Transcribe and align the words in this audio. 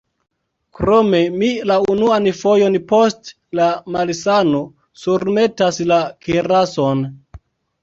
Krome, 0.77 1.19
mi 1.41 1.49
la 1.71 1.75
unuan 1.95 2.29
fojon 2.39 2.79
post 2.93 3.31
la 3.61 3.69
malsano 3.97 4.65
surmetas 5.05 5.81
la 5.95 6.01
kirason. 6.27 7.09